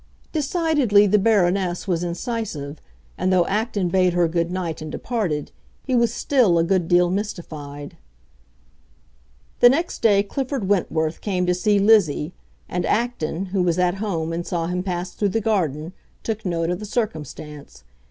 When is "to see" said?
11.45-11.77